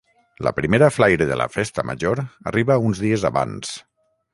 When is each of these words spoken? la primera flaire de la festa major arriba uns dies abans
la 0.47 0.53
primera 0.59 0.89
flaire 0.95 1.27
de 1.33 1.37
la 1.43 1.47
festa 1.57 1.85
major 1.91 2.25
arriba 2.53 2.83
uns 2.89 3.05
dies 3.07 3.31
abans 3.35 3.81